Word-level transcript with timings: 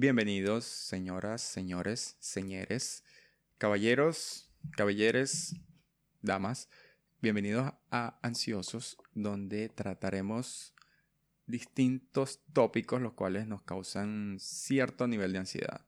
Bienvenidos, 0.00 0.64
señoras, 0.64 1.42
señores, 1.42 2.16
señores, 2.20 3.02
caballeros, 3.58 4.48
caballeres, 4.76 5.56
damas. 6.22 6.68
Bienvenidos 7.20 7.72
a 7.90 8.20
Ansiosos, 8.22 8.96
donde 9.14 9.68
trataremos 9.68 10.72
distintos 11.48 12.44
tópicos 12.52 13.02
los 13.02 13.14
cuales 13.14 13.48
nos 13.48 13.62
causan 13.62 14.36
cierto 14.38 15.08
nivel 15.08 15.32
de 15.32 15.40
ansiedad. 15.40 15.84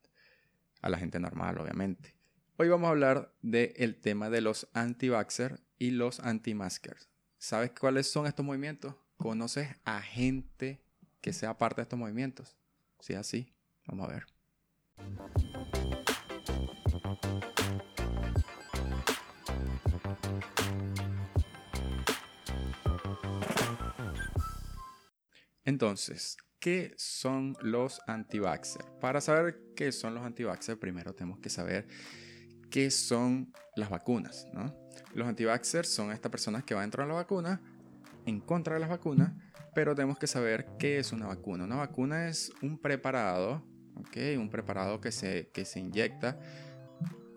A 0.82 0.88
la 0.88 0.98
gente 0.98 1.20
normal, 1.20 1.58
obviamente. 1.58 2.16
Hoy 2.56 2.68
vamos 2.68 2.88
a 2.88 2.90
hablar 2.90 3.32
del 3.42 3.95
tema 4.00 4.29
de 4.29 4.40
los 4.40 4.66
anti-vaxxer 4.72 5.61
y 5.79 5.92
los 5.92 6.18
anti-maskers. 6.18 7.08
¿Sabes 7.38 7.70
cuáles 7.79 8.11
son 8.11 8.27
estos 8.27 8.45
movimientos? 8.45 8.96
¿Conoces 9.18 9.68
a 9.84 10.02
gente 10.02 10.82
que 11.20 11.32
sea 11.32 11.58
parte 11.58 11.77
de 11.77 11.82
estos 11.84 11.98
movimientos? 12.00 12.56
Si 12.98 13.12
es 13.12 13.20
así, 13.20 13.54
vamos 13.91 14.09
a 14.09 14.12
ver. 14.12 14.27
Entonces, 25.64 26.36
¿qué 26.58 26.94
son 26.96 27.57
los 27.63 28.00
anti 28.07 28.40
Para 29.00 29.21
saber 29.21 29.61
qué 29.76 29.93
son 29.93 30.14
los 30.14 30.25
anti 30.25 30.44
primero 30.80 31.14
tenemos 31.14 31.38
que 31.38 31.49
saber 31.50 31.86
qué 32.70 32.91
son 32.91 33.52
las 33.77 33.91
vacunas, 33.91 34.47
¿no? 34.52 34.75
Los 35.14 35.28
anti 35.28 35.44
son 35.84 36.12
estas 36.12 36.30
personas 36.30 36.64
que 36.64 36.75
van 36.75 36.84
dentro 36.84 37.02
de 37.02 37.08
la 37.08 37.14
vacuna, 37.14 37.61
en 38.27 38.41
contra 38.41 38.75
de 38.75 38.80
las 38.80 38.88
vacunas, 38.88 39.33
pero 39.75 39.94
tenemos 39.94 40.19
que 40.19 40.27
saber 40.27 40.66
qué 40.78 40.98
es 40.98 41.12
una 41.12 41.27
vacuna. 41.27 41.64
Una 41.64 41.77
vacuna 41.77 42.28
es 42.28 42.52
un 42.62 42.78
preparado, 42.78 43.64
¿ok? 44.00 44.39
Un 44.39 44.50
preparado 44.50 45.00
que 45.00 45.12
se, 45.12 45.48
que 45.53 45.64
se 45.64 45.81
inyecta 45.81 46.39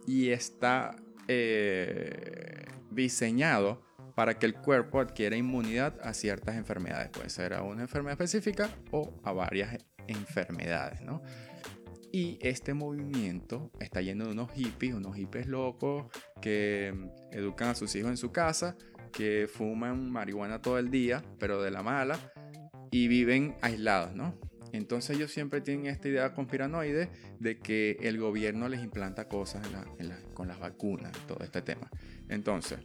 y 0.06 0.30
está 0.30 0.96
eh, 1.28 2.66
diseñado 2.92 3.82
para 4.16 4.38
que 4.38 4.46
el 4.46 4.56
cuerpo 4.56 5.00
adquiera 5.00 5.36
inmunidad 5.36 6.00
a 6.04 6.14
ciertas 6.14 6.56
enfermedades. 6.56 7.10
Puede 7.10 7.30
ser 7.30 7.54
a 7.54 7.64
una 7.64 7.84
enfermedad 7.84 8.14
específica 8.14 8.70
o 8.92 9.20
a 9.24 9.32
varias 9.32 9.78
enfermedades, 10.08 11.02
¿no? 11.02 11.22
Y 12.12 12.38
este 12.42 12.76
movimiento 12.76 13.72
está 13.80 14.02
lleno 14.02 14.26
de 14.26 14.34
unos 14.34 14.52
hippies, 14.52 14.94
unos 14.94 15.16
hippies 15.16 15.48
locos 15.48 16.06
que 16.42 16.94
educan 17.32 17.70
a 17.70 17.76
sus 17.76 17.96
hijos 17.96 18.12
en 18.12 18.18
su 18.18 18.32
casa, 18.32 18.78
que 19.12 19.48
fuman 19.52 20.12
marihuana 20.12 20.62
todo 20.62 20.78
el 20.78 20.92
día, 20.92 21.24
pero 21.40 21.64
de 21.64 21.72
la 21.72 21.82
mala, 21.82 22.20
y 22.92 23.08
viven 23.08 23.56
aislados, 23.62 24.14
¿no? 24.14 24.40
Entonces 24.74 25.16
ellos 25.16 25.32
siempre 25.32 25.62
tienen 25.62 25.86
esta 25.86 26.10
idea 26.10 26.34
conspiranoide 26.34 27.10
de 27.40 27.60
que 27.60 27.98
el 28.02 28.20
gobierno 28.20 28.68
les 28.68 28.84
implanta 28.84 29.28
cosas 29.28 29.66
con 30.34 30.48
las 30.48 30.60
vacunas, 30.60 31.12
todo 31.28 31.44
este 31.44 31.62
tema. 31.62 31.90
Entonces, 32.28 32.80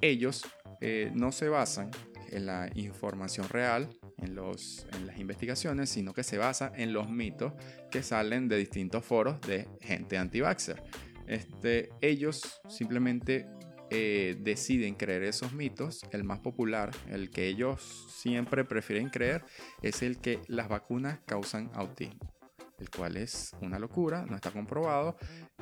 ellos 0.00 0.42
eh, 0.80 1.10
no 1.14 1.32
se 1.32 1.48
basan 1.48 1.90
en 2.30 2.46
la 2.46 2.70
información 2.74 3.48
real, 3.48 3.88
en, 4.18 4.36
las 4.36 5.18
investigaciones, 5.18 5.90
sino 5.90 6.14
que 6.14 6.22
se 6.22 6.38
basa 6.38 6.72
en 6.74 6.92
los 6.92 7.10
mitos 7.10 7.52
que 7.90 8.02
salen 8.02 8.48
de 8.48 8.56
distintos 8.56 9.04
foros 9.04 9.40
de 9.42 9.68
gente 9.80 10.16
anti-vaxxer. 10.16 10.82
Este, 11.26 11.90
ellos 12.00 12.60
simplemente 12.68 13.46
eh, 13.94 14.36
deciden 14.40 14.94
creer 14.94 15.22
esos 15.22 15.52
mitos. 15.52 16.02
El 16.12 16.24
más 16.24 16.40
popular, 16.40 16.90
el 17.10 17.30
que 17.30 17.46
ellos 17.46 18.06
siempre 18.08 18.64
prefieren 18.64 19.10
creer, 19.10 19.44
es 19.82 20.02
el 20.02 20.18
que 20.18 20.40
las 20.48 20.68
vacunas 20.70 21.20
causan 21.26 21.70
autismo 21.74 22.32
el 22.78 22.90
cual 22.90 23.16
es 23.16 23.54
una 23.60 23.78
locura, 23.78 24.26
no 24.28 24.34
está 24.34 24.50
comprobado. 24.50 25.16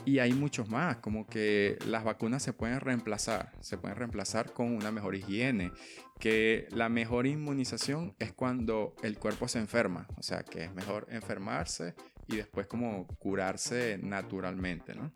Y 0.06 0.20
hay 0.20 0.32
muchos 0.32 0.70
más, 0.70 0.96
como 0.98 1.26
que 1.26 1.78
las 1.86 2.02
vacunas 2.02 2.42
se 2.42 2.54
pueden 2.54 2.80
reemplazar, 2.80 3.52
se 3.60 3.76
pueden 3.76 3.98
reemplazar 3.98 4.52
con 4.54 4.74
una 4.74 4.90
mejor 4.90 5.14
higiene, 5.14 5.70
que 6.18 6.66
la 6.70 6.88
mejor 6.88 7.26
inmunización 7.26 8.14
es 8.18 8.32
cuando 8.32 8.94
el 9.02 9.18
cuerpo 9.18 9.48
se 9.48 9.58
enferma, 9.58 10.06
o 10.16 10.22
sea, 10.22 10.42
que 10.44 10.64
es 10.64 10.74
mejor 10.74 11.06
enfermarse 11.10 11.94
y 12.26 12.36
después 12.36 12.66
como 12.66 13.06
curarse 13.18 13.98
naturalmente, 14.02 14.94
¿no? 14.94 15.12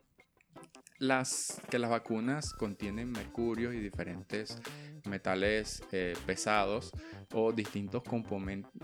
Las, 0.99 1.61
que 1.71 1.79
las 1.79 1.91
vacunas 1.91 2.53
contienen 2.55 3.11
mercurio 3.11 3.73
y 3.73 3.81
diferentes 3.81 4.61
metales 5.09 5.83
eh, 5.93 6.15
pesados 6.27 6.93
o 7.33 7.53
distintos 7.53 8.03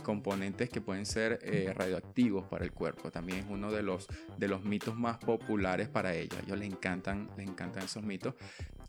componentes 0.03 0.69
que 0.69 0.81
pueden 0.81 1.07
ser 1.07 1.39
eh, 1.43 1.73
radioactivos 1.75 2.47
para 2.47 2.65
el 2.65 2.73
cuerpo. 2.73 3.11
También 3.11 3.41
es 3.41 3.47
uno 3.49 3.71
de 3.71 3.83
los, 3.83 4.07
de 4.37 4.49
los 4.49 4.65
mitos 4.65 4.97
más 4.97 5.19
populares 5.19 5.89
para 5.89 6.15
ellos. 6.15 6.39
A 6.39 6.43
ellos 6.43 6.59
les 6.59 6.71
encantan, 6.71 7.31
les 7.37 7.49
encantan 7.49 7.85
esos 7.85 8.03
mitos. 8.03 8.35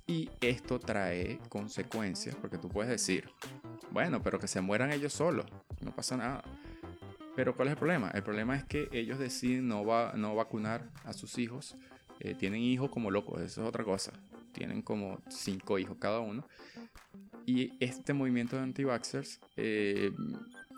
Y 0.07 0.29
esto 0.41 0.79
trae 0.79 1.39
consecuencias, 1.47 2.35
porque 2.35 2.57
tú 2.57 2.67
puedes 2.67 2.89
decir, 2.89 3.29
bueno, 3.91 4.21
pero 4.21 4.39
que 4.39 4.47
se 4.47 4.59
mueran 4.59 4.91
ellos 4.91 5.13
solos, 5.13 5.45
no 5.79 5.95
pasa 5.95 6.17
nada. 6.17 6.43
Pero 7.35 7.55
¿cuál 7.55 7.69
es 7.69 7.73
el 7.73 7.77
problema? 7.77 8.11
El 8.13 8.23
problema 8.23 8.57
es 8.57 8.65
que 8.65 8.89
ellos 8.91 9.17
deciden 9.19 9.67
no, 9.67 9.85
va, 9.85 10.13
no 10.15 10.35
vacunar 10.35 10.89
a 11.05 11.13
sus 11.13 11.37
hijos 11.37 11.77
eh, 12.23 12.35
tienen 12.35 12.61
hijos 12.61 12.91
como 12.91 13.09
locos, 13.09 13.41
eso 13.41 13.61
es 13.63 13.67
otra 13.67 13.83
cosa. 13.83 14.13
Tienen 14.51 14.83
como 14.83 15.19
cinco 15.29 15.79
hijos 15.79 15.97
cada 15.99 16.19
uno. 16.19 16.47
Y 17.47 17.73
este 17.83 18.13
movimiento 18.13 18.55
de 18.55 18.61
anti-vaxxers 18.61 19.39
eh, 19.57 20.11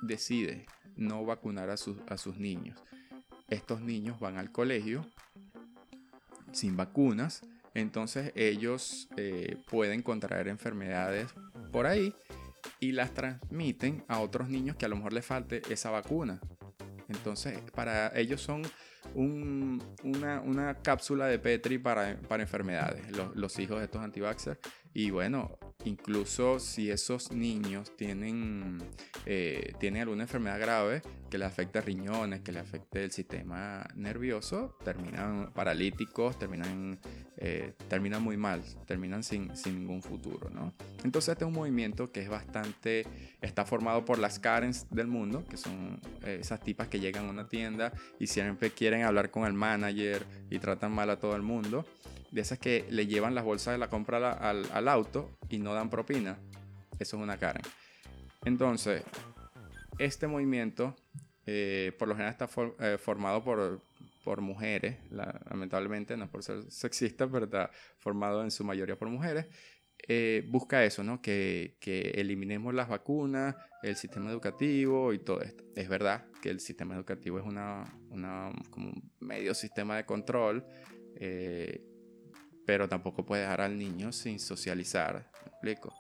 decide 0.02 0.66
no 0.96 1.26
vacunar 1.26 1.70
a 1.70 1.76
sus, 1.76 1.98
a 2.08 2.18
sus 2.18 2.38
niños. 2.38 2.82
Estos 3.50 3.82
niños 3.82 4.20
van 4.22 4.38
al 4.38 4.52
colegio 4.52 5.06
sin 6.54 6.78
vacunas, 6.78 7.42
entonces 7.74 8.32
ellos 8.36 9.10
eh, 9.18 9.58
pueden 9.70 10.02
contraer 10.02 10.48
enfermedades 10.48 11.28
por 11.72 11.88
ahí 11.88 12.16
y 12.80 12.94
las 12.94 13.14
transmiten 13.14 14.06
a 14.08 14.20
otros 14.20 14.48
niños 14.48 14.78
que 14.78 14.86
a 14.86 14.90
lo 14.90 14.96
mejor 14.96 15.12
les 15.12 15.26
falte 15.26 15.62
esa 15.70 15.90
vacuna. 15.90 16.40
Entonces, 17.10 17.60
para 17.72 18.18
ellos 18.18 18.42
son 18.42 18.64
una, 19.16 20.78
cápsula 20.82 21.28
de 21.28 21.40
Petri 21.40 21.78
para, 21.78 22.18
para 22.28 22.44
enfermedades, 22.44 23.06
los, 23.36 23.60
hijos 23.60 23.80
de 23.80 23.86
estos 23.86 24.02
antivaxxers. 24.02 24.60
Y 24.94 25.10
bueno, 25.10 25.58
incluso 25.86 26.60
si 26.60 26.92
esos 26.92 27.32
niños 27.32 27.96
tienen, 27.98 28.78
eh, 29.26 29.74
tienen 29.80 30.04
alguna 30.04 30.24
enfermedad 30.24 30.60
grave 30.60 31.02
que 31.30 31.38
le 31.40 31.46
afecte 31.46 31.82
riñones, 31.82 32.42
que 32.42 32.52
le 32.52 32.60
afecte 32.60 33.04
el 33.04 33.12
sistema 33.12 33.88
nervioso, 33.96 34.78
terminan 34.84 35.52
paralíticos, 35.54 36.38
terminan, 36.38 37.00
eh, 37.46 37.74
terminan 37.90 38.24
muy 38.24 38.38
mal, 38.38 38.64
terminan 38.88 39.22
sin, 39.22 39.52
ningún 39.66 40.02
futuro. 40.02 40.50
¿no? 40.50 40.74
Entonces 41.04 41.34
este 41.34 41.44
es 41.44 41.48
un 41.50 41.54
movimiento 41.54 42.10
que 42.10 42.22
es 42.22 42.30
bastante, 42.30 43.06
está 43.42 43.66
formado 43.66 44.06
por 44.06 44.18
las 44.18 44.40
Karens 44.40 44.88
del 44.90 45.08
mundo, 45.08 45.44
que 45.50 45.58
son 45.58 46.00
eh, 46.24 46.38
esas 46.40 46.62
tipas 46.62 46.88
que 46.88 47.02
llegan 47.02 47.28
a 47.28 47.30
una 47.30 47.50
tienda 47.50 47.92
y 48.18 48.28
siempre 48.28 48.72
quieren 48.72 49.04
hablar 49.04 49.30
con 49.30 49.44
el 49.44 49.52
manager 49.52 50.26
y 50.50 50.58
tratan 50.60 50.94
mal 50.94 51.10
a 51.10 51.20
todo 51.20 51.36
el 51.36 51.42
mundo. 51.42 51.86
De 52.32 52.40
esas 52.40 52.60
que 52.60 52.86
le 52.90 53.08
llevan 53.08 53.36
las 53.36 53.44
bolsas 53.44 53.74
de 53.74 53.78
la 53.78 53.90
compra 53.90 54.32
al, 54.32 54.88
auto 54.88 55.38
y 55.50 55.60
no 55.60 55.74
dan 55.74 55.90
propina. 55.90 56.38
Eso 56.98 57.18
es 57.18 57.24
una 57.24 57.38
Karen. 57.38 57.64
Entonces, 58.46 59.04
este 60.00 60.28
movimiento 60.28 60.96
eh, 61.46 61.92
por 62.00 62.08
lo 62.08 62.16
general 62.16 62.32
está 62.32 62.48
eh, 62.80 62.98
formado 62.98 63.44
por, 63.44 63.82
por 64.24 64.42
mujeres, 64.42 64.98
lamentablemente, 65.12 66.16
no 66.18 66.26
es 66.26 66.30
por 66.30 66.44
ser 66.44 66.72
sexista, 66.72 67.30
pero 67.30 67.46
está 67.46 67.70
formado 67.98 68.44
en 68.44 68.52
su 68.52 68.64
mayoría 68.64 68.98
por 68.98 69.10
mujeres. 69.10 69.48
Eh, 70.08 70.44
busca 70.50 70.84
eso, 70.84 71.04
¿no? 71.04 71.22
Que, 71.22 71.78
que, 71.80 72.12
eliminemos 72.16 72.74
las 72.74 72.90
vacunas, 72.90 73.56
el 73.84 73.96
sistema 73.96 74.32
educativo 74.32 75.14
y 75.14 75.20
todo 75.20 75.42
esto. 75.42 75.64
Es 75.76 75.88
verdad 75.88 76.26
que 76.42 76.50
el 76.50 76.60
sistema 76.60 76.96
educativo 76.96 77.40
es 77.40 77.46
una, 77.46 77.98
una 78.10 78.52
como 78.70 78.90
un 78.90 79.12
medio 79.20 79.54
sistema 79.54 79.96
de 79.98 80.06
control, 80.06 80.66
eh, 81.16 81.82
pero 82.66 82.88
tampoco 82.90 83.26
puede 83.26 83.44
dejar 83.44 83.62
al 83.62 83.78
niño 83.78 84.12
sin 84.12 84.40
socializar, 84.40 85.30
¿me 85.46 85.52
explico? 85.52 85.94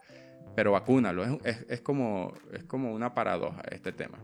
Pero 0.55 0.73
vacúnalo, 0.73 1.23
es, 1.43 1.65
es, 1.67 1.81
como, 1.81 2.33
es 2.51 2.63
como 2.63 2.93
una 2.93 3.13
paradoja 3.13 3.61
este 3.71 3.91
tema. 3.91 4.17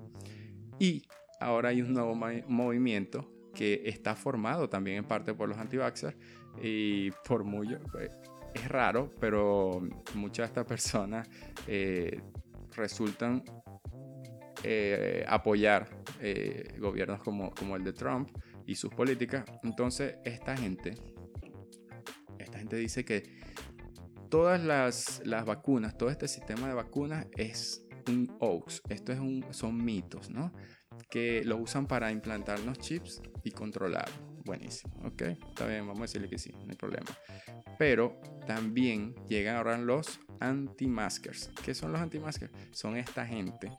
Y 0.77 1.05
ahora 1.39 1.69
hay 1.69 1.81
un 1.81 1.93
nuevo 1.93 2.15
movimiento 2.47 3.38
que 3.59 3.81
está 3.83 4.15
formado 4.15 4.69
también 4.69 4.99
en 4.99 5.03
parte 5.03 5.33
por 5.33 5.49
los 5.49 5.57
anti 5.57 5.77
y 6.63 7.11
por 7.27 7.43
mucho, 7.43 7.77
pues, 7.91 8.09
es 8.53 8.69
raro, 8.69 9.11
pero 9.19 9.81
muchas 10.15 10.45
de 10.45 10.47
estas 10.47 10.65
personas 10.65 11.29
eh, 11.67 12.21
resultan 12.77 13.43
eh, 14.63 15.25
apoyar 15.27 15.89
eh, 16.21 16.73
gobiernos 16.79 17.21
como, 17.21 17.51
como 17.51 17.75
el 17.75 17.83
de 17.83 17.91
Trump 17.91 18.29
y 18.65 18.75
sus 18.75 18.93
políticas. 18.93 19.43
Entonces, 19.63 20.15
esta 20.23 20.55
gente, 20.55 20.95
esta 22.37 22.59
gente 22.59 22.77
dice 22.77 23.03
que 23.03 23.41
todas 24.29 24.63
las, 24.63 25.21
las 25.25 25.43
vacunas, 25.43 25.97
todo 25.97 26.09
este 26.09 26.29
sistema 26.29 26.69
de 26.69 26.75
vacunas 26.75 27.27
es 27.35 27.85
un 28.07 28.37
hoax, 28.39 28.81
esto 28.87 29.11
es 29.11 29.19
un, 29.19 29.45
son 29.51 29.83
mitos, 29.83 30.29
¿no? 30.29 30.53
Que 31.09 31.43
lo 31.45 31.57
usan 31.57 31.87
para 31.87 32.11
implantarnos 32.11 32.77
chips 32.79 33.21
y 33.43 33.51
controlar. 33.51 34.09
Buenísimo, 34.43 34.93
ok, 35.05 35.21
está 35.21 35.67
bien, 35.67 35.85
vamos 35.85 35.99
a 35.99 36.03
decirle 36.03 36.29
que 36.29 36.39
sí, 36.39 36.51
no 36.51 36.69
hay 36.69 36.75
problema. 36.75 37.07
Pero 37.77 38.19
también 38.47 39.13
llegan 39.27 39.57
ahora 39.57 39.77
los 39.77 40.19
anti-maskers. 40.39 41.51
¿Qué 41.63 41.75
son 41.75 41.91
los 41.91 42.01
anti-maskers? 42.01 42.51
Son 42.71 42.97
esta 42.97 43.25
gente 43.25 43.71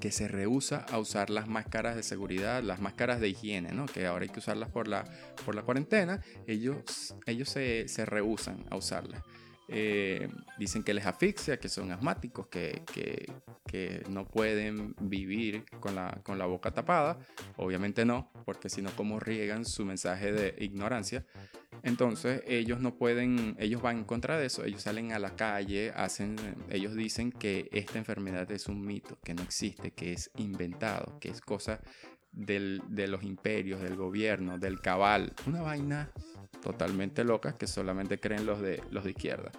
que 0.00 0.10
se 0.10 0.26
rehúsa 0.26 0.86
a 0.90 0.98
usar 0.98 1.30
las 1.30 1.46
máscaras 1.46 1.94
de 1.94 2.02
seguridad, 2.02 2.62
las 2.62 2.80
máscaras 2.80 3.20
de 3.20 3.28
higiene, 3.28 3.72
¿no? 3.72 3.86
que 3.86 4.06
ahora 4.06 4.24
hay 4.24 4.30
que 4.30 4.40
usarlas 4.40 4.70
por 4.70 4.88
la, 4.88 5.04
por 5.44 5.54
la 5.54 5.62
cuarentena, 5.62 6.22
ellos, 6.46 7.14
ellos 7.26 7.50
se, 7.50 7.86
se 7.86 8.06
rehusan 8.06 8.64
a 8.70 8.76
usarlas. 8.76 9.22
Eh, 9.72 10.28
dicen 10.58 10.82
que 10.82 10.92
les 10.92 11.06
asfixia, 11.06 11.60
que 11.60 11.68
son 11.68 11.92
asmáticos, 11.92 12.48
que, 12.48 12.82
que, 12.92 13.32
que, 13.64 14.02
no 14.08 14.26
pueden 14.26 14.96
vivir 15.00 15.64
con 15.78 15.94
la, 15.94 16.18
con 16.24 16.38
la 16.38 16.46
boca 16.46 16.72
tapada. 16.72 17.20
Obviamente 17.56 18.04
no, 18.04 18.32
porque 18.44 18.68
si 18.68 18.82
no, 18.82 18.90
¿cómo 18.96 19.20
riegan 19.20 19.64
su 19.64 19.84
mensaje 19.84 20.32
de 20.32 20.56
ignorancia? 20.58 21.24
Entonces 21.84 22.42
ellos 22.48 22.80
no 22.80 22.96
pueden, 22.96 23.56
ellos 23.60 23.80
van 23.80 23.98
en 23.98 24.04
contra 24.04 24.38
de 24.38 24.46
eso, 24.46 24.64
ellos 24.64 24.82
salen 24.82 25.12
a 25.12 25.20
la 25.20 25.36
calle, 25.36 25.92
hacen, 25.94 26.34
ellos 26.68 26.96
dicen 26.96 27.30
que 27.30 27.68
esta 27.70 27.98
enfermedad 27.98 28.50
es 28.50 28.66
un 28.66 28.84
mito, 28.84 29.18
que 29.22 29.34
no 29.34 29.42
existe, 29.42 29.92
que 29.92 30.12
es 30.12 30.32
inventado, 30.36 31.18
que 31.20 31.28
es 31.28 31.40
cosa 31.40 31.80
del, 32.32 32.82
de 32.88 33.06
los 33.06 33.22
imperios, 33.22 33.80
del 33.80 33.94
gobierno, 33.94 34.58
del 34.58 34.80
cabal, 34.80 35.32
una 35.46 35.62
vaina 35.62 36.10
totalmente 36.60 37.24
loca 37.24 37.54
que 37.54 37.66
solamente 37.66 38.20
creen 38.20 38.46
los 38.46 38.60
de, 38.60 38.82
los 38.90 39.04
de 39.04 39.10
izquierda. 39.10 39.50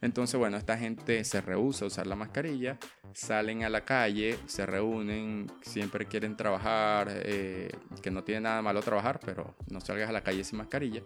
Entonces, 0.00 0.38
bueno, 0.38 0.56
esta 0.56 0.76
gente 0.78 1.24
se 1.24 1.40
rehúsa 1.40 1.84
a 1.84 1.88
usar 1.88 2.06
la 2.06 2.16
mascarilla, 2.16 2.78
salen 3.12 3.64
a 3.64 3.68
la 3.68 3.84
calle, 3.84 4.38
se 4.46 4.66
reúnen, 4.66 5.50
siempre 5.62 6.06
quieren 6.06 6.36
trabajar, 6.36 7.08
eh, 7.10 7.70
que 8.02 8.10
no 8.10 8.24
tiene 8.24 8.42
nada 8.42 8.62
malo 8.62 8.80
trabajar, 8.82 9.20
pero 9.24 9.54
no 9.70 9.80
salgas 9.80 10.08
a 10.08 10.12
la 10.12 10.22
calle 10.22 10.44
sin 10.44 10.58
mascarilla. 10.58 11.02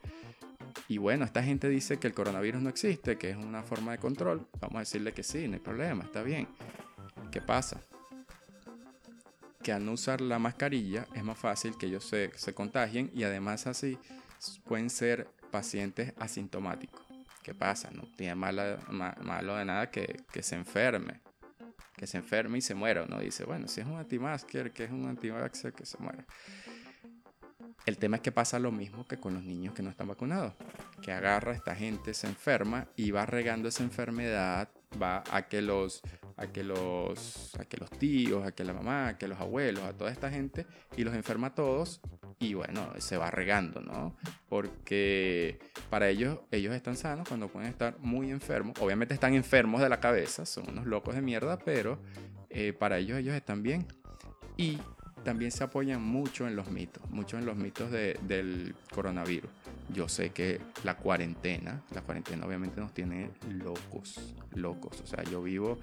Y 0.86 0.98
bueno, 0.98 1.24
esta 1.24 1.42
gente 1.42 1.68
dice 1.68 1.98
que 1.98 2.06
el 2.06 2.14
coronavirus 2.14 2.62
no 2.62 2.70
existe, 2.70 3.16
que 3.16 3.30
es 3.30 3.36
una 3.36 3.62
forma 3.62 3.92
de 3.92 3.98
control. 3.98 4.46
Vamos 4.60 4.76
a 4.76 4.80
decirle 4.80 5.12
que 5.12 5.22
sí, 5.22 5.48
no 5.48 5.54
hay 5.54 5.60
problema, 5.60 6.04
está 6.04 6.22
bien. 6.22 6.48
¿Qué 7.30 7.40
pasa? 7.40 7.80
Que 9.62 9.72
al 9.72 9.84
no 9.84 9.92
usar 9.92 10.20
la 10.20 10.38
mascarilla 10.38 11.06
es 11.14 11.24
más 11.24 11.38
fácil 11.38 11.76
que 11.76 11.86
ellos 11.86 12.04
se, 12.04 12.30
se 12.36 12.54
contagien 12.54 13.10
y 13.14 13.24
además 13.24 13.66
así 13.66 13.98
pueden 14.64 14.88
ser 14.88 15.28
pacientes 15.48 16.12
asintomáticos. 16.18 17.02
¿Qué 17.42 17.54
pasa? 17.54 17.90
No 17.90 18.02
tiene 18.16 18.34
malo 18.34 19.56
de 19.56 19.64
nada 19.64 19.90
que, 19.90 20.24
se 20.42 20.54
enferme. 20.54 21.20
Que 21.96 22.06
se 22.06 22.18
enferme 22.18 22.58
y 22.58 22.60
se 22.60 22.74
muera. 22.74 23.04
Uno 23.04 23.18
dice, 23.18 23.44
bueno, 23.44 23.68
si 23.68 23.80
es 23.80 23.86
un 23.86 23.96
anti-masker, 23.96 24.72
que 24.72 24.84
es 24.84 24.90
un 24.90 25.06
anti-vaxxer, 25.06 25.72
que 25.72 25.86
se 25.86 25.98
muera. 25.98 26.24
El 27.86 27.96
tema 27.96 28.16
es 28.16 28.22
que 28.22 28.32
pasa 28.32 28.58
lo 28.58 28.70
mismo 28.70 29.06
que 29.06 29.16
con 29.16 29.32
los 29.32 29.42
niños 29.42 29.72
que 29.72 29.82
no 29.82 29.88
están 29.88 30.08
vacunados, 30.08 30.52
que 31.00 31.10
agarra 31.10 31.52
esta 31.52 31.74
gente, 31.74 32.12
se 32.12 32.26
enferma 32.26 32.86
y 32.96 33.12
va 33.12 33.24
regando 33.24 33.68
esa 33.68 33.82
enfermedad, 33.82 34.68
va 35.00 35.24
a 35.30 35.48
que 35.48 35.62
los 35.62 36.02
a 36.36 36.48
que 36.48 36.62
los 36.62 37.54
a 37.58 37.64
que 37.64 37.78
los 37.78 37.90
tíos, 37.90 38.46
a 38.46 38.52
que 38.52 38.64
la 38.64 38.74
mamá, 38.74 39.08
a 39.08 39.18
que 39.18 39.26
los 39.26 39.40
abuelos, 39.40 39.84
a 39.84 39.94
toda 39.94 40.10
esta 40.10 40.30
gente 40.30 40.66
y 40.98 41.04
los 41.04 41.14
enferma 41.14 41.48
a 41.48 41.54
todos 41.54 42.02
y 42.40 42.54
bueno, 42.54 42.92
se 42.98 43.16
va 43.16 43.30
regando, 43.30 43.80
¿no? 43.80 44.14
Porque 44.48 45.58
para 45.90 46.08
ellos 46.08 46.38
ellos 46.50 46.74
están 46.74 46.96
sanos 46.96 47.28
cuando 47.28 47.48
pueden 47.48 47.68
estar 47.68 47.98
muy 47.98 48.30
enfermos. 48.30 48.76
Obviamente 48.80 49.14
están 49.14 49.34
enfermos 49.34 49.80
de 49.80 49.88
la 49.88 50.00
cabeza, 50.00 50.46
son 50.46 50.70
unos 50.70 50.86
locos 50.86 51.14
de 51.14 51.22
mierda, 51.22 51.58
pero 51.58 51.98
eh, 52.50 52.72
para 52.72 52.98
ellos 52.98 53.18
ellos 53.18 53.34
están 53.34 53.62
bien. 53.62 53.86
Y 54.56 54.78
también 55.24 55.50
se 55.50 55.64
apoyan 55.64 56.02
mucho 56.02 56.46
en 56.46 56.56
los 56.56 56.70
mitos, 56.70 57.08
mucho 57.10 57.38
en 57.38 57.46
los 57.46 57.56
mitos 57.56 57.90
del 57.90 58.74
coronavirus. 58.94 59.50
Yo 59.92 60.08
sé 60.08 60.30
que 60.30 60.60
la 60.84 60.96
cuarentena, 60.96 61.82
la 61.94 62.02
cuarentena 62.02 62.46
obviamente 62.46 62.80
nos 62.80 62.92
tiene 62.92 63.30
locos, 63.50 64.34
locos. 64.54 65.00
O 65.00 65.06
sea, 65.06 65.24
yo 65.24 65.42
vivo 65.42 65.78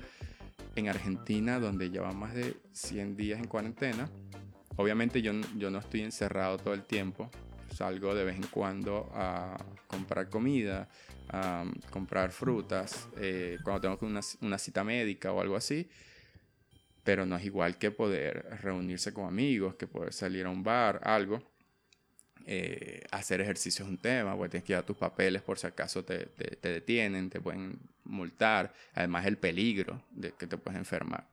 en 0.75 0.89
Argentina 0.89 1.59
donde 1.59 1.89
lleva 1.89 2.11
más 2.11 2.33
de 2.33 2.55
100 2.73 3.17
días 3.17 3.39
en 3.39 3.47
cuarentena. 3.47 4.09
Obviamente 4.77 5.21
yo, 5.21 5.33
yo 5.57 5.69
no 5.71 5.79
estoy 5.79 6.01
encerrado 6.01 6.57
todo 6.57 6.73
el 6.73 6.83
tiempo, 6.83 7.29
salgo 7.73 8.13
de 8.13 8.25
vez 8.25 8.35
en 8.35 8.47
cuando 8.47 9.09
a 9.13 9.57
comprar 9.87 10.29
comida, 10.29 10.87
a 11.29 11.65
comprar 11.89 12.31
frutas, 12.31 13.07
eh, 13.17 13.57
cuando 13.63 13.81
tengo 13.81 13.97
una, 14.01 14.21
una 14.41 14.57
cita 14.57 14.83
médica 14.83 15.31
o 15.31 15.41
algo 15.41 15.55
así 15.55 15.87
pero 17.05 17.23
no 17.23 17.37
es 17.37 17.45
igual 17.45 17.77
que 17.77 17.91
poder 17.91 18.57
reunirse 18.63 19.13
con 19.13 19.27
amigos, 19.27 19.75
que 19.75 19.85
poder 19.85 20.11
salir 20.11 20.47
a 20.47 20.49
un 20.49 20.63
bar, 20.63 20.99
algo. 21.03 21.39
Eh, 22.47 23.03
hacer 23.11 23.41
ejercicio 23.41 23.85
es 23.85 23.89
un 23.89 23.99
tema, 23.99 24.35
porque 24.35 24.49
tienes 24.49 24.65
que 24.65 24.73
llevar 24.73 24.85
tus 24.87 24.97
papeles 24.97 25.43
por 25.43 25.59
si 25.59 25.67
acaso 25.67 26.03
te, 26.03 26.25
te, 26.25 26.69
detienen, 26.69 27.29
te 27.29 27.39
pueden 27.39 27.79
multar, 28.05 28.73
además 28.95 29.27
el 29.27 29.37
peligro 29.37 30.01
de 30.09 30.31
que 30.31 30.47
te 30.47 30.57
puedes 30.57 30.79
enfermar. 30.79 31.27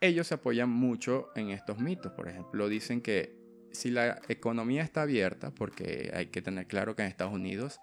Ellos 0.00 0.26
se 0.26 0.34
apoyan 0.34 0.70
mucho 0.70 1.28
en 1.34 1.50
estos 1.50 1.78
mitos, 1.78 2.12
por 2.12 2.28
ejemplo, 2.28 2.68
dicen 2.68 3.02
que 3.02 3.38
si 3.70 3.90
la 3.90 4.20
economía 4.28 4.82
está 4.82 5.02
abierta, 5.02 5.52
porque 5.52 6.10
hay 6.14 6.26
que 6.26 6.42
tener 6.42 6.66
claro 6.66 6.96
que 6.96 7.02
en 7.02 7.08
Estados 7.08 7.34
Unidos 7.34 7.80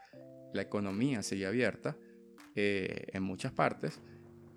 la 0.54 0.64
economía 0.64 1.24
sigue 1.24 1.46
abierta 1.46 1.96
eh, 2.56 3.08
en 3.14 3.24
muchas 3.24 3.52
partes, 3.52 4.02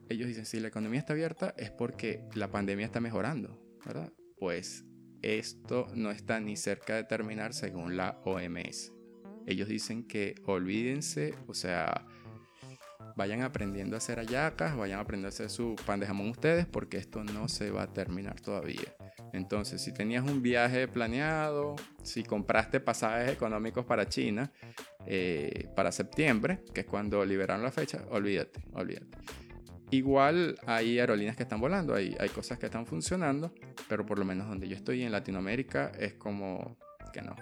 ellos 0.08 0.26
dicen, 0.26 0.44
si 0.44 0.58
la 0.58 0.68
economía 0.68 0.98
está 0.98 1.12
abierta 1.12 1.54
es 1.56 1.70
porque 1.70 2.24
la 2.34 2.50
pandemia 2.50 2.84
está 2.84 3.00
mejorando, 3.00 3.60
¿verdad? 3.86 4.12
Pues 4.38 4.84
esto 5.22 5.86
no 5.94 6.10
está 6.10 6.40
ni 6.40 6.56
cerca 6.56 6.96
de 6.96 7.04
terminar 7.04 7.54
según 7.54 7.96
la 7.96 8.20
OMS. 8.24 8.92
Ellos 9.46 9.68
dicen 9.68 10.02
que 10.04 10.34
olvídense, 10.46 11.34
o 11.46 11.54
sea, 11.54 12.06
vayan 13.20 13.42
aprendiendo 13.42 13.96
a 13.96 13.98
hacer 13.98 14.18
ayacas, 14.18 14.74
vayan 14.78 14.98
aprendiendo 14.98 15.26
a 15.26 15.28
hacer 15.28 15.50
su 15.50 15.76
pan 15.84 16.00
de 16.00 16.06
jamón 16.06 16.30
ustedes, 16.30 16.64
porque 16.64 16.96
esto 16.96 17.22
no 17.22 17.48
se 17.48 17.70
va 17.70 17.82
a 17.82 17.92
terminar 17.92 18.40
todavía. 18.40 18.96
Entonces, 19.34 19.82
si 19.82 19.92
tenías 19.92 20.24
un 20.24 20.40
viaje 20.40 20.88
planeado, 20.88 21.76
si 22.02 22.24
compraste 22.24 22.80
pasajes 22.80 23.30
económicos 23.30 23.84
para 23.84 24.08
China 24.08 24.50
eh, 25.04 25.68
para 25.76 25.92
septiembre, 25.92 26.60
que 26.72 26.80
es 26.80 26.86
cuando 26.86 27.22
liberaron 27.26 27.62
la 27.62 27.70
fecha, 27.70 28.02
olvídate, 28.08 28.62
olvídate. 28.72 29.18
Igual 29.90 30.58
hay 30.64 30.98
aerolíneas 30.98 31.36
que 31.36 31.42
están 31.42 31.60
volando, 31.60 31.94
hay, 31.94 32.16
hay 32.18 32.30
cosas 32.30 32.58
que 32.58 32.66
están 32.66 32.86
funcionando, 32.86 33.52
pero 33.86 34.06
por 34.06 34.18
lo 34.18 34.24
menos 34.24 34.48
donde 34.48 34.66
yo 34.66 34.76
estoy 34.76 35.02
en 35.02 35.12
Latinoamérica 35.12 35.92
es 35.98 36.14
como 36.14 36.78
que 37.12 37.20
no. 37.20 37.36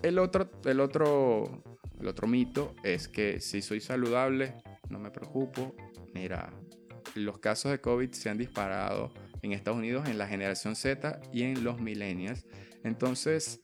El 0.00 0.18
otro, 0.18 0.48
el 0.64 0.80
otro, 0.80 1.62
el 2.00 2.08
otro 2.08 2.26
mito 2.26 2.74
es 2.82 3.08
que 3.08 3.40
si 3.40 3.62
soy 3.62 3.80
saludable, 3.80 4.54
no 4.88 4.98
me 4.98 5.10
preocupo. 5.10 5.74
Mira, 6.14 6.52
los 7.14 7.38
casos 7.38 7.70
de 7.70 7.80
COVID 7.80 8.12
se 8.12 8.30
han 8.30 8.38
disparado 8.38 9.12
en 9.42 9.52
Estados 9.52 9.78
Unidos 9.78 10.08
en 10.08 10.18
la 10.18 10.26
generación 10.26 10.76
Z 10.76 11.20
y 11.32 11.42
en 11.42 11.64
los 11.64 11.80
millennials. 11.80 12.46
Entonces, 12.84 13.60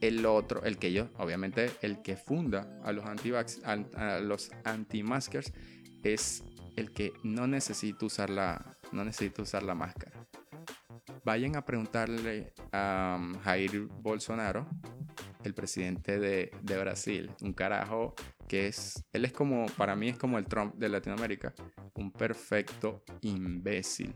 el 0.00 0.24
otro, 0.24 0.64
el 0.64 0.78
que 0.78 0.88
ellos, 0.88 1.08
obviamente, 1.18 1.70
el 1.82 2.02
que 2.02 2.16
funda 2.16 2.80
a 2.82 2.92
los 2.92 3.04
anti 3.04 3.32
a 3.32 4.20
los 4.20 4.50
anti-maskers 4.64 5.52
es 6.02 6.42
el 6.76 6.92
que 6.92 7.12
no 7.22 7.46
necesita 7.46 8.06
usar 8.06 8.30
la, 8.30 8.78
no 8.92 9.04
necesita 9.04 9.42
usar 9.42 9.62
la 9.62 9.74
máscara. 9.74 10.26
Vayan 11.24 11.56
a 11.56 11.64
preguntarle 11.64 12.54
a 12.72 13.18
um, 13.18 13.34
Jair 13.40 13.88
Bolsonaro, 14.00 14.66
el 15.44 15.54
presidente 15.54 16.18
de, 16.18 16.50
Brasil, 16.62 17.30
un 17.40 17.52
carajo 17.52 18.14
que 18.48 18.66
es, 18.66 19.04
él 19.12 19.24
es 19.24 19.32
como, 19.32 19.66
para 19.76 19.94
mí 19.94 20.08
es 20.08 20.18
como 20.18 20.38
el 20.38 20.46
Trump 20.46 20.74
de 20.74 20.88
Latinoamérica, 20.88 21.54
un 21.94 22.10
perfecto 22.10 23.02
imbécil. 23.20 24.12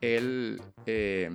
Él 0.00 0.60
eh, 0.86 1.30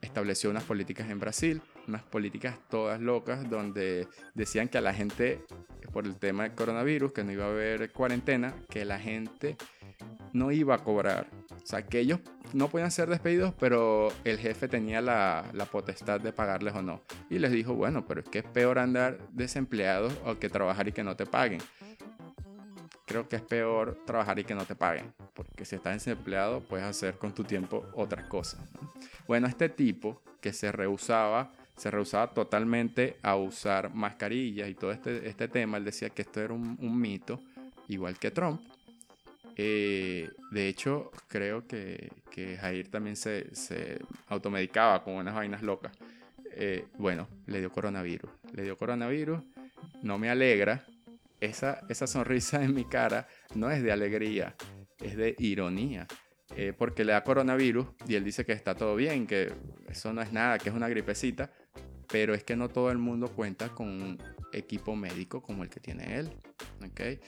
estableció 0.00 0.50
unas 0.50 0.64
políticas 0.64 1.10
en 1.10 1.18
Brasil, 1.18 1.62
unas 1.86 2.02
políticas 2.02 2.58
todas 2.68 3.00
locas, 3.00 3.48
donde 3.48 4.08
decían 4.34 4.68
que 4.68 4.78
a 4.78 4.80
la 4.80 4.94
gente 4.94 5.44
por 5.92 6.06
el 6.06 6.16
tema 6.16 6.44
del 6.44 6.54
coronavirus, 6.54 7.12
que 7.12 7.22
no 7.22 7.32
iba 7.32 7.44
a 7.44 7.50
haber 7.50 7.92
cuarentena, 7.92 8.54
que 8.68 8.84
la 8.84 8.98
gente 8.98 9.56
no 10.32 10.50
iba 10.50 10.74
a 10.74 10.78
cobrar. 10.78 11.28
O 11.62 11.66
sea, 11.66 11.86
que 11.86 12.00
ellos 12.00 12.20
no 12.52 12.68
podían 12.68 12.90
ser 12.90 13.08
despedidos, 13.08 13.54
pero 13.58 14.08
el 14.24 14.38
jefe 14.38 14.68
tenía 14.68 15.00
la, 15.00 15.44
la, 15.52 15.64
potestad 15.64 16.20
de 16.20 16.32
pagarles 16.32 16.74
o 16.74 16.82
no. 16.82 17.00
Y 17.30 17.38
les 17.38 17.52
dijo, 17.52 17.74
bueno, 17.74 18.04
pero 18.06 18.20
es 18.20 18.28
que 18.28 18.40
es 18.40 18.44
peor 18.44 18.78
andar 18.78 19.18
desempleados 19.32 20.12
o 20.24 20.38
que 20.38 20.48
trabajar 20.48 20.88
y 20.88 20.92
que 20.92 21.04
no 21.04 21.16
te 21.16 21.24
paguen. 21.24 21.60
Creo 23.06 23.28
que 23.28 23.36
es 23.36 23.42
peor 23.42 23.98
trabajar 24.04 24.38
y 24.38 24.44
que 24.44 24.54
no 24.54 24.64
te 24.64 24.74
paguen, 24.74 25.12
porque 25.34 25.64
si 25.64 25.76
estás 25.76 25.94
desempleado 25.94 26.60
puedes 26.60 26.86
hacer 26.86 27.14
con 27.14 27.34
tu 27.34 27.44
tiempo 27.44 27.84
otras 27.94 28.24
cosas. 28.24 28.60
Bueno, 29.26 29.46
este 29.46 29.68
tipo 29.68 30.20
que 30.40 30.52
se 30.52 30.72
rehusaba 30.72 31.52
se 31.76 31.90
rehusaba 31.90 32.32
totalmente 32.32 33.16
a 33.22 33.36
usar 33.36 33.92
mascarillas 33.94 34.68
y 34.68 34.74
todo 34.74 34.92
este, 34.92 35.28
este 35.28 35.48
tema. 35.48 35.78
Él 35.78 35.84
decía 35.84 36.10
que 36.10 36.22
esto 36.22 36.40
era 36.40 36.52
un, 36.54 37.00
mito, 37.00 37.40
igual 37.88 38.18
que 38.18 38.30
Trump. 38.30 38.60
Eh, 39.56 40.30
de 40.50 40.68
hecho, 40.68 41.10
creo 41.28 41.66
que, 41.66 42.10
que 42.30 42.56
Jair 42.56 42.88
también 42.88 43.16
se, 43.16 43.54
se 43.54 43.98
automedicaba 44.28 45.02
con 45.02 45.14
unas 45.14 45.34
vainas 45.34 45.62
locas. 45.62 45.92
Eh, 46.54 46.86
bueno, 46.98 47.28
le 47.46 47.60
dio 47.60 47.70
coronavirus. 47.70 48.30
Le 48.54 48.62
dio 48.62 48.76
coronavirus. 48.76 49.42
No 50.02 50.18
me 50.18 50.30
alegra. 50.30 50.84
Esa, 51.40 51.80
esa 51.88 52.06
sonrisa 52.06 52.62
en 52.62 52.72
mi 52.72 52.84
cara 52.84 53.26
no 53.56 53.68
es 53.70 53.82
de 53.82 53.90
alegría, 53.90 54.54
es 55.00 55.16
de 55.16 55.34
ironía. 55.38 56.06
Eh, 56.54 56.72
porque 56.76 57.04
le 57.04 57.12
da 57.12 57.24
coronavirus 57.24 57.88
y 58.06 58.14
él 58.14 58.24
dice 58.24 58.44
que 58.44 58.52
está 58.52 58.74
todo 58.74 58.94
bien, 58.94 59.26
que 59.26 59.52
eso 59.88 60.12
no 60.12 60.22
es 60.22 60.32
nada, 60.32 60.58
que 60.58 60.68
es 60.68 60.74
una 60.74 60.88
gripecita. 60.88 61.50
Pero 62.08 62.34
es 62.34 62.44
que 62.44 62.54
no 62.54 62.68
todo 62.68 62.90
el 62.90 62.98
mundo 62.98 63.28
cuenta 63.28 63.70
con 63.70 63.88
un 63.88 64.18
equipo 64.52 64.94
médico 64.94 65.42
como 65.42 65.62
el 65.62 65.70
que 65.70 65.80
tiene 65.80 66.18
él. 66.18 66.30
¿okay? 66.88 67.18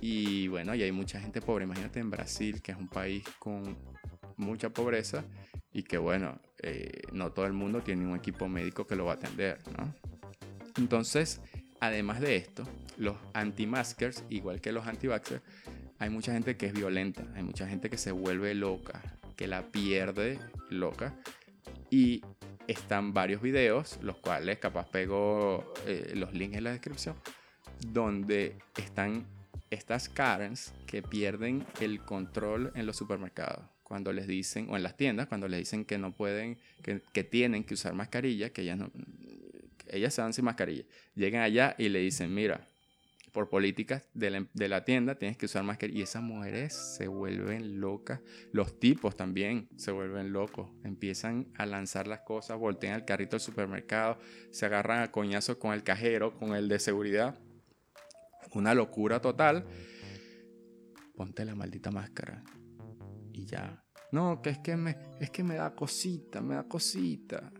Y 0.00 0.48
bueno, 0.48 0.74
y 0.74 0.82
hay 0.82 0.92
mucha 0.92 1.20
gente 1.20 1.40
pobre. 1.40 1.64
Imagínate 1.64 2.00
en 2.00 2.10
Brasil, 2.10 2.62
que 2.62 2.72
es 2.72 2.78
un 2.78 2.88
país 2.88 3.24
con 3.38 3.76
mucha 4.36 4.70
pobreza 4.70 5.24
y 5.72 5.82
que 5.82 5.98
bueno, 5.98 6.40
eh, 6.62 7.02
no 7.12 7.32
todo 7.32 7.46
el 7.46 7.52
mundo 7.52 7.82
tiene 7.82 8.06
un 8.06 8.16
equipo 8.16 8.48
médico 8.48 8.86
que 8.86 8.96
lo 8.96 9.04
va 9.04 9.12
a 9.12 9.14
atender, 9.16 9.58
¿no? 9.76 9.94
Entonces, 10.76 11.40
además 11.80 12.20
de 12.20 12.36
esto, 12.36 12.64
los 12.96 13.16
anti-maskers, 13.34 14.24
igual 14.28 14.60
que 14.60 14.72
los 14.72 14.86
anti-vaxxers, 14.86 15.42
hay 15.98 16.10
mucha 16.10 16.32
gente 16.32 16.56
que 16.56 16.66
es 16.66 16.72
violenta, 16.72 17.24
hay 17.34 17.42
mucha 17.42 17.66
gente 17.66 17.90
que 17.90 17.98
se 17.98 18.12
vuelve 18.12 18.54
loca, 18.54 19.02
que 19.36 19.48
la 19.48 19.62
pierde 19.62 20.38
loca. 20.70 21.16
Y 21.90 22.22
están 22.68 23.12
varios 23.14 23.42
videos, 23.42 23.98
los 24.02 24.16
cuales 24.18 24.58
capaz 24.58 24.88
pego 24.90 25.72
eh, 25.86 26.12
los 26.14 26.32
links 26.34 26.58
en 26.58 26.64
la 26.64 26.70
descripción, 26.70 27.16
donde 27.88 28.56
están 28.76 29.26
estas 29.70 30.08
Karens 30.08 30.72
que 30.86 31.02
pierden 31.02 31.66
el 31.80 32.00
control 32.00 32.72
en 32.74 32.86
los 32.86 32.96
supermercados. 32.96 33.64
Cuando 33.82 34.12
les 34.12 34.26
dicen, 34.26 34.68
o 34.70 34.76
en 34.76 34.82
las 34.82 34.96
tiendas, 34.96 35.28
cuando 35.28 35.48
les 35.48 35.60
dicen 35.60 35.84
que 35.84 35.98
no 35.98 36.12
pueden, 36.12 36.58
que, 36.82 37.24
tienen 37.24 37.64
que 37.64 37.74
usar 37.74 37.94
mascarilla, 37.94 38.50
que 38.50 38.62
ellas 38.62 38.78
no, 38.78 38.90
ellas 39.88 40.12
se 40.12 40.20
van 40.20 40.32
sin 40.32 40.44
mascarilla. 40.44 40.84
Llegan 41.14 41.42
allá 41.42 41.74
y 41.78 41.88
le 41.88 42.00
dicen, 42.00 42.34
mira, 42.34 42.68
por 43.32 43.48
políticas 43.48 44.02
de 44.14 44.30
la, 44.30 44.46
de 44.52 44.68
la, 44.68 44.84
tienda 44.84 45.14
tienes 45.14 45.38
que 45.38 45.46
usar 45.46 45.64
mascarilla. 45.64 46.00
Y 46.00 46.02
esas 46.02 46.22
mujeres 46.22 46.74
se 46.74 47.08
vuelven 47.08 47.80
locas. 47.80 48.20
Los 48.52 48.78
tipos 48.78 49.16
también 49.16 49.68
se 49.76 49.90
vuelven 49.90 50.32
locos. 50.32 50.68
Empiezan 50.84 51.46
a 51.56 51.64
lanzar 51.64 52.08
las 52.08 52.20
cosas, 52.20 52.58
voltean 52.58 52.94
el 52.94 53.04
carrito 53.06 53.36
del 53.36 53.40
supermercado, 53.40 54.18
se 54.50 54.66
agarran 54.66 55.00
a 55.00 55.12
coñazos 55.12 55.56
con 55.56 55.72
el 55.72 55.82
cajero, 55.82 56.36
con 56.38 56.54
el 56.54 56.68
de 56.68 56.78
seguridad 56.78 57.38
una 58.54 58.74
locura 58.74 59.20
total. 59.20 59.66
Ponte 61.14 61.44
la 61.44 61.54
maldita 61.54 61.90
máscara. 61.90 62.42
Y 63.32 63.46
ya. 63.46 63.84
No, 64.12 64.40
que 64.40 64.50
es 64.50 64.58
que 64.58 64.76
me, 64.76 64.96
es 65.20 65.30
que 65.30 65.42
me 65.44 65.56
da 65.56 65.74
cosita, 65.74 66.40
me 66.40 66.54
da 66.54 66.64
cosita. 66.64 67.52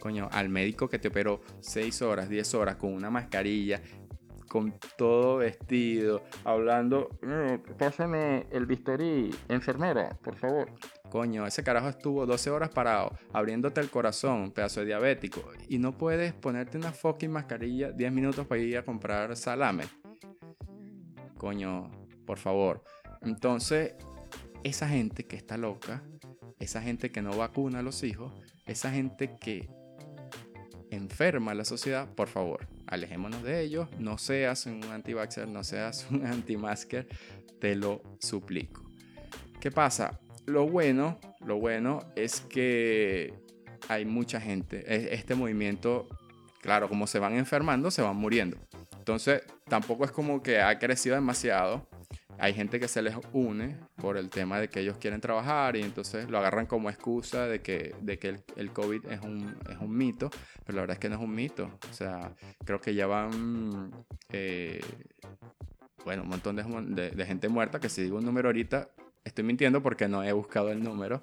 Coño, 0.00 0.28
al 0.30 0.48
médico 0.48 0.88
que 0.88 0.98
te 0.98 1.08
operó 1.08 1.42
6 1.60 2.02
horas, 2.02 2.28
10 2.28 2.54
horas 2.54 2.76
con 2.76 2.92
una 2.92 3.10
mascarilla, 3.10 3.82
con 4.48 4.78
todo 4.96 5.38
vestido, 5.38 6.22
hablando, 6.44 7.10
pásame 7.78 8.46
el 8.50 8.66
bisturí, 8.66 9.30
enfermera, 9.48 10.16
por 10.22 10.36
favor. 10.36 10.72
Coño, 11.10 11.46
ese 11.46 11.62
carajo 11.62 11.88
estuvo 11.88 12.26
12 12.26 12.50
horas 12.50 12.68
parado, 12.68 13.16
abriéndote 13.32 13.80
el 13.80 13.88
corazón, 13.88 14.50
pedazo 14.50 14.80
de 14.80 14.86
diabético, 14.86 15.42
y 15.68 15.78
no 15.78 15.96
puedes 15.96 16.34
ponerte 16.34 16.76
una 16.76 16.92
fucking 16.92 17.30
mascarilla 17.30 17.92
10 17.92 18.12
minutos 18.12 18.46
para 18.46 18.60
ir 18.60 18.76
a 18.76 18.84
comprar 18.84 19.34
salame. 19.36 19.84
Coño, 21.38 21.90
por 22.26 22.38
favor. 22.38 22.84
Entonces, 23.22 23.94
esa 24.64 24.88
gente 24.88 25.24
que 25.24 25.36
está 25.36 25.56
loca, 25.56 26.02
esa 26.58 26.82
gente 26.82 27.10
que 27.10 27.22
no 27.22 27.36
vacuna 27.36 27.78
a 27.78 27.82
los 27.82 28.02
hijos, 28.02 28.32
esa 28.66 28.90
gente 28.90 29.36
que 29.40 29.70
enferma 30.90 31.52
a 31.52 31.54
la 31.54 31.64
sociedad, 31.64 32.08
por 32.14 32.28
favor, 32.28 32.66
alejémonos 32.86 33.42
de 33.42 33.60
ellos, 33.60 33.88
no 33.98 34.18
seas 34.18 34.66
un 34.66 34.82
anti-vaxxer, 34.84 35.48
no 35.48 35.64
seas 35.64 36.06
un 36.10 36.26
anti-masker, 36.26 37.08
te 37.60 37.74
lo 37.76 38.02
suplico. 38.18 38.84
¿Qué 39.60 39.70
pasa? 39.70 40.20
Lo 40.48 40.66
bueno, 40.66 41.18
lo 41.44 41.58
bueno 41.58 42.00
es 42.16 42.40
que 42.40 43.34
hay 43.88 44.06
mucha 44.06 44.40
gente. 44.40 44.82
E, 44.86 45.14
este 45.14 45.34
movimiento, 45.34 46.08
claro, 46.62 46.88
como 46.88 47.06
se 47.06 47.18
van 47.18 47.34
enfermando, 47.34 47.90
se 47.90 48.00
van 48.00 48.16
muriendo. 48.16 48.56
Entonces, 48.96 49.42
tampoco 49.68 50.06
es 50.06 50.10
como 50.10 50.42
que 50.42 50.62
ha 50.62 50.78
crecido 50.78 51.16
demasiado. 51.16 51.86
Hay 52.38 52.54
gente 52.54 52.80
que 52.80 52.88
se 52.88 53.02
les 53.02 53.14
une 53.34 53.76
por 53.96 54.16
el 54.16 54.30
tema 54.30 54.58
de 54.58 54.68
que 54.68 54.80
ellos 54.80 54.96
quieren 54.96 55.20
trabajar 55.20 55.76
y 55.76 55.82
entonces 55.82 56.30
lo 56.30 56.38
agarran 56.38 56.64
como 56.64 56.88
excusa 56.88 57.46
de 57.46 57.60
que, 57.60 57.94
de 58.00 58.18
que 58.18 58.40
el, 58.56 58.72
COVID 58.72 59.04
es 59.04 59.20
un, 59.20 59.54
es 59.68 59.76
un 59.78 59.94
mito, 59.94 60.30
pero 60.64 60.76
la 60.76 60.82
verdad 60.82 60.94
es 60.94 61.00
que 61.00 61.10
no 61.10 61.16
es 61.16 61.20
un 61.20 61.34
mito. 61.34 61.70
O 61.90 61.92
sea, 61.92 62.32
creo 62.64 62.80
que 62.80 62.94
ya 62.94 63.06
van, 63.06 63.92
eh, 64.32 64.80
bueno, 66.06 66.22
un 66.22 66.30
montón 66.30 66.56
de, 66.56 67.10
de 67.10 67.26
gente 67.26 67.50
muerta, 67.50 67.80
que 67.80 67.90
si 67.90 68.02
digo 68.02 68.16
un 68.16 68.24
número 68.24 68.48
ahorita, 68.48 68.88
Estoy 69.24 69.44
mintiendo 69.44 69.82
porque 69.82 70.08
no 70.08 70.22
he 70.22 70.32
buscado 70.32 70.70
el 70.70 70.82
número, 70.82 71.20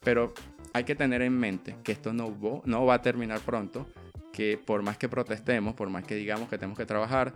pero 0.00 0.32
hay 0.72 0.84
que 0.84 0.94
tener 0.94 1.22
en 1.22 1.38
mente 1.38 1.76
que 1.82 1.92
esto 1.92 2.12
no, 2.12 2.62
no 2.64 2.86
va 2.86 2.94
a 2.94 3.02
terminar 3.02 3.40
pronto, 3.40 3.86
que 4.32 4.58
por 4.58 4.82
más 4.82 4.96
que 4.96 5.08
protestemos, 5.08 5.74
por 5.74 5.88
más 5.90 6.04
que 6.04 6.14
digamos 6.14 6.48
que 6.48 6.58
tenemos 6.58 6.78
que 6.78 6.86
trabajar, 6.86 7.32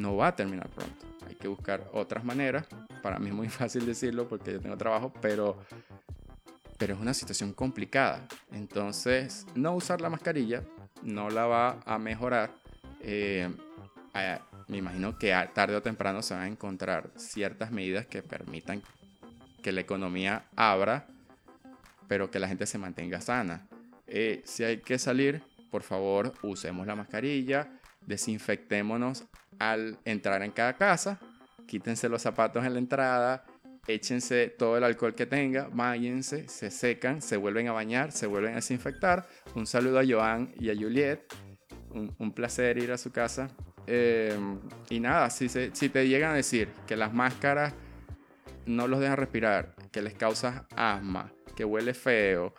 no 0.00 0.16
va 0.16 0.28
a 0.28 0.36
terminar 0.36 0.68
pronto. 0.68 1.06
Hay 1.26 1.34
que 1.34 1.48
buscar 1.48 1.88
otras 1.92 2.24
maneras. 2.24 2.66
Para 3.02 3.18
mí 3.18 3.28
es 3.28 3.34
muy 3.34 3.48
fácil 3.50 3.86
decirlo 3.86 4.28
porque 4.28 4.52
yo 4.52 4.60
tengo 4.60 4.76
trabajo, 4.76 5.12
pero, 5.20 5.58
pero 6.78 6.94
es 6.94 7.00
una 7.00 7.14
situación 7.14 7.52
complicada. 7.52 8.26
Entonces, 8.52 9.46
no 9.54 9.74
usar 9.74 10.00
la 10.00 10.10
mascarilla 10.10 10.62
no 11.02 11.30
la 11.30 11.46
va 11.46 11.80
a 11.84 11.98
mejorar. 11.98 12.50
Eh, 13.00 13.48
me 14.68 14.78
imagino 14.78 15.16
que 15.18 15.34
tarde 15.54 15.76
o 15.76 15.82
temprano 15.82 16.22
se 16.22 16.34
van 16.34 16.42
a 16.44 16.48
encontrar 16.48 17.10
ciertas 17.16 17.70
medidas 17.70 18.06
que 18.06 18.22
permitan 18.22 18.82
que 19.62 19.72
la 19.72 19.80
economía 19.80 20.44
abra, 20.56 21.06
pero 22.08 22.30
que 22.30 22.40
la 22.40 22.48
gente 22.48 22.66
se 22.66 22.78
mantenga 22.78 23.20
sana. 23.20 23.66
Eh, 24.06 24.42
si 24.44 24.64
hay 24.64 24.78
que 24.78 24.98
salir, 24.98 25.42
por 25.70 25.82
favor, 25.82 26.32
usemos 26.42 26.86
la 26.86 26.96
mascarilla, 26.96 27.68
desinfectémonos 28.06 29.24
al 29.58 29.98
entrar 30.04 30.42
en 30.42 30.50
cada 30.50 30.76
casa, 30.76 31.20
quítense 31.66 32.08
los 32.08 32.22
zapatos 32.22 32.64
en 32.64 32.72
la 32.72 32.78
entrada, 32.78 33.44
échense 33.86 34.48
todo 34.48 34.76
el 34.76 34.84
alcohol 34.84 35.14
que 35.14 35.26
tenga, 35.26 35.68
váyanse, 35.72 36.48
se 36.48 36.72
secan, 36.72 37.22
se 37.22 37.36
vuelven 37.36 37.68
a 37.68 37.72
bañar, 37.72 38.10
se 38.10 38.26
vuelven 38.26 38.52
a 38.52 38.56
desinfectar. 38.56 39.28
Un 39.54 39.66
saludo 39.66 40.00
a 40.00 40.04
Joan 40.04 40.52
y 40.58 40.70
a 40.70 40.74
Juliet. 40.74 41.20
un 41.92 42.32
placer 42.32 42.78
ir 42.78 42.92
a 42.92 42.98
su 42.98 43.10
casa 43.10 43.48
Em, 43.86 44.58
y 44.90 45.00
nada, 45.00 45.30
si, 45.30 45.48
si 45.48 45.88
te 45.88 46.08
llegan 46.08 46.32
a 46.32 46.36
decir 46.36 46.68
que 46.86 46.96
las 46.96 47.12
máscaras 47.12 47.74
no 48.66 48.88
los 48.88 49.00
dejan 49.00 49.16
respirar, 49.16 49.74
que 49.92 50.02
les 50.02 50.14
causa 50.14 50.66
asma, 50.76 51.32
que 51.54 51.64
huele 51.64 51.94
feo, 51.94 52.54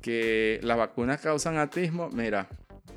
que 0.00 0.60
las 0.62 0.78
vacunas 0.78 1.20
causan 1.20 1.58
autismo, 1.58 2.08
mira, 2.10 2.48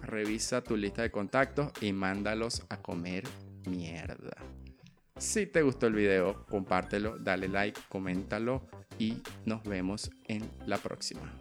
revisa 0.03 0.63
tu 0.63 0.77
lista 0.77 1.01
de 1.01 1.11
contactos 1.11 1.71
y 1.81 1.93
mándalos 1.93 2.63
a 2.69 2.77
comer 2.77 3.23
mierda. 3.67 4.37
Si 5.17 5.45
te 5.45 5.61
gustó 5.61 5.87
el 5.87 5.93
video, 5.93 6.45
compártelo, 6.47 7.17
dale 7.19 7.47
like, 7.47 7.79
coméntalo 7.89 8.67
y 8.97 9.21
nos 9.45 9.63
vemos 9.63 10.09
en 10.27 10.49
la 10.65 10.77
próxima. 10.77 11.31